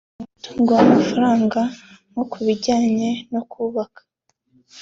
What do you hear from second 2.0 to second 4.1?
nko ku bijyanye no kubaka